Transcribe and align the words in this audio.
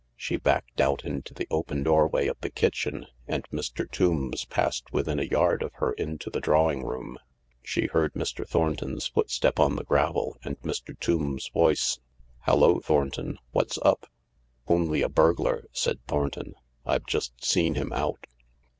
She 0.15 0.37
backed 0.37 0.81
out 0.81 1.05
into 1.05 1.31
the 1.35 1.45
open 1.51 1.83
doorway 1.83 2.25
of 2.25 2.35
the 2.41 2.49
kitchen, 2.49 3.05
and 3.27 3.47
Mr. 3.51 3.87
Tombs 3.87 4.45
passed 4.45 4.91
within 4.91 5.19
a 5.19 5.25
yard 5.25 5.61
of 5.61 5.73
her 5.73 5.91
and 5.95 6.09
into 6.13 6.31
the 6.31 6.39
drawing 6.41 6.83
room. 6.83 7.19
She 7.61 7.85
heard 7.85 8.13
Mr. 8.15 8.43
Thornton's 8.43 9.05
footstep 9.05 9.59
on 9.59 9.75
the 9.75 9.83
gravel 9.83 10.37
and 10.43 10.59
Mr. 10.61 10.99
Tombs' 10.99 11.49
voice." 11.53 11.99
Hallo, 12.47 12.79
Thornton. 12.79 13.37
What's 13.51 13.77
up?"" 13.83 14.07
Only 14.67 15.03
a 15.03 15.07
burglar," 15.07 15.65
said 15.71 15.99
Thornton." 16.07 16.55
I've 16.83 17.05
just 17.05 17.45
seen 17.45 17.75
him 17.75 17.93
out." 17.93 18.25